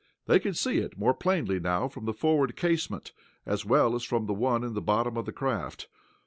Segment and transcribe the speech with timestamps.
[0.25, 3.11] They could see it more plainly now, from the forward casement,
[3.45, 5.89] as well as from the one in the bottom of the craft.